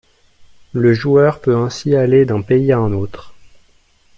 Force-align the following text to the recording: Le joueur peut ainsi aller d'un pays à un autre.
Le 0.73 0.95
joueur 0.95 1.39
peut 1.41 1.55
ainsi 1.55 1.95
aller 1.95 2.25
d'un 2.25 2.41
pays 2.41 2.71
à 2.71 2.79
un 2.79 2.91
autre. 2.91 3.35